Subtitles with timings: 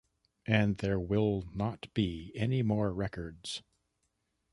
[0.47, 3.61] And there will not be any more records.